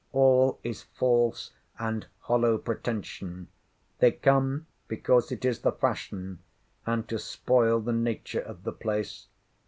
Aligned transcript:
All 0.13 0.59
is 0.63 0.81
false 0.81 1.51
and 1.77 2.07
hollow 2.21 2.57
pretention. 2.57 3.49
They 3.99 4.09
come, 4.11 4.65
because 4.87 5.31
it 5.31 5.45
is 5.45 5.59
the 5.59 5.71
fashion, 5.73 6.39
and 6.87 7.07
to 7.07 7.19
spoil 7.19 7.79
the 7.79 7.93
nature 7.93 8.41
of 8.41 8.63
the 8.63 8.73
place. 8.73 9.27